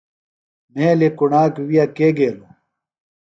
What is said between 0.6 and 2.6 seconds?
مھیلیۡ کُݨاک وِیہ کے گیلوۡ؟